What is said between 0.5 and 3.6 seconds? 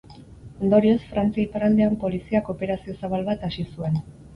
Ondorioz, Frantzia iparraldean, Poliziak operazio zabal bat